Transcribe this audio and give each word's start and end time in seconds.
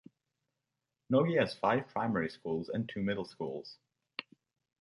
Nogi 1.11 1.35
has 1.35 1.53
five 1.53 1.87
primary 1.89 2.27
schools 2.31 2.69
and 2.69 2.89
two 2.91 3.03
middle 3.03 3.23
schools. 3.23 3.77